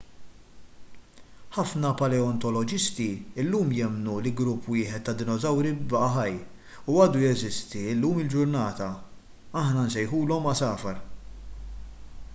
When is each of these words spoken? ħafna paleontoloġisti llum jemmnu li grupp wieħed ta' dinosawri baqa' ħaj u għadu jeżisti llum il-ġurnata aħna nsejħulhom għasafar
ħafna 1.55 1.89
paleontoloġisti 1.97 3.05
llum 3.49 3.75
jemmnu 3.79 4.15
li 4.27 4.31
grupp 4.39 4.69
wieħed 4.75 5.03
ta' 5.09 5.13
dinosawri 5.19 5.73
baqa' 5.91 6.07
ħaj 6.15 6.39
u 6.93 6.95
għadu 7.05 7.21
jeżisti 7.25 7.85
llum 8.01 8.21
il-ġurnata 8.25 8.87
aħna 9.65 9.85
nsejħulhom 9.91 10.49
għasafar 10.55 11.03